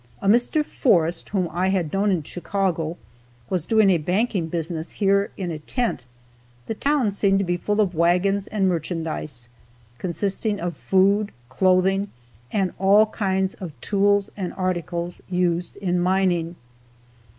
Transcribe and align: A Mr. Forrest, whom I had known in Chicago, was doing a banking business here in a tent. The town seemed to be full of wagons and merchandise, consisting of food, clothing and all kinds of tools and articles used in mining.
A 0.19 0.27
Mr. 0.27 0.65
Forrest, 0.65 1.29
whom 1.29 1.47
I 1.51 1.67
had 1.69 1.93
known 1.93 2.09
in 2.09 2.23
Chicago, 2.23 2.97
was 3.51 3.67
doing 3.67 3.91
a 3.91 3.99
banking 3.99 4.47
business 4.47 4.93
here 4.93 5.29
in 5.37 5.51
a 5.51 5.59
tent. 5.59 6.05
The 6.65 6.73
town 6.73 7.11
seemed 7.11 7.37
to 7.37 7.45
be 7.45 7.55
full 7.55 7.79
of 7.79 7.93
wagons 7.93 8.47
and 8.47 8.67
merchandise, 8.67 9.47
consisting 9.99 10.59
of 10.59 10.75
food, 10.75 11.31
clothing 11.49 12.09
and 12.51 12.73
all 12.79 13.05
kinds 13.05 13.53
of 13.53 13.79
tools 13.79 14.31
and 14.35 14.53
articles 14.55 15.21
used 15.29 15.75
in 15.77 15.99
mining. 15.99 16.55